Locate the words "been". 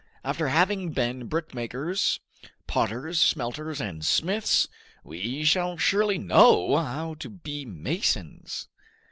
0.93-1.27